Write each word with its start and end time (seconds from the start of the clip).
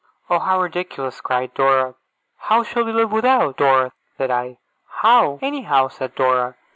'Oh! 0.31 0.39
How 0.39 0.59
ridiculous!' 0.59 1.21
cried 1.21 1.53
Dora. 1.53 1.93
'How 2.39 2.63
shall 2.63 2.85
we 2.85 2.91
live 2.91 3.11
without, 3.11 3.55
Dora?' 3.57 3.91
said 4.17 4.31
I. 4.31 4.57
'How? 5.01 5.37
Any 5.43 5.61
how!' 5.61 5.89
said 5.89 6.15
Dora. 6.15 6.55